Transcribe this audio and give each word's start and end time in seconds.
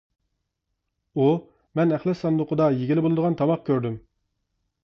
ئۇ: 1.19 1.27
مەن 1.79 1.93
ئەخلەت 1.97 2.21
ساندۇقىدا 2.23 2.71
يېگىلى 2.79 3.07
بولىدىغان 3.07 3.41
تاماق 3.43 3.63
كۆردۈم. 3.69 4.01